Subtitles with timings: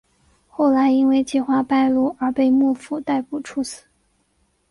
[0.47, 3.83] 后来因为计划败露而被幕府逮捕处死。